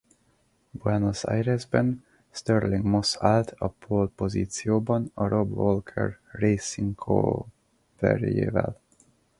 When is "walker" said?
5.57-6.19